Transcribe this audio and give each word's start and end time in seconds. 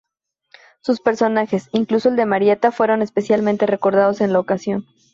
Sus 0.81 0.99
personajes, 0.99 1.69
incluso 1.73 2.09
el 2.09 2.15
de 2.15 2.25
Marieta, 2.25 2.71
fueron 2.71 3.03
especialmente 3.03 3.67
recordados 3.67 4.19
en 4.21 4.33
la 4.33 4.39
ocasión. 4.39 4.87